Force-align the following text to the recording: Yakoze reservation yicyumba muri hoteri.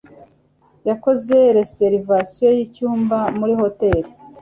Yakoze 0.89 1.37
reservation 1.57 2.51
yicyumba 2.57 3.17
muri 3.37 3.53
hoteri. 3.61 4.09